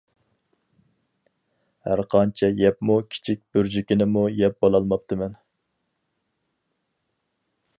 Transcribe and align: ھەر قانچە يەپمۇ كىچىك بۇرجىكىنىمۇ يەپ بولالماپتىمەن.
ھەر 1.87 2.01
قانچە 2.13 2.49
يەپمۇ 2.61 2.95
كىچىك 3.15 3.43
بۇرجىكىنىمۇ 3.57 4.25
يەپ 4.39 4.57
بولالماپتىمەن. 4.67 5.37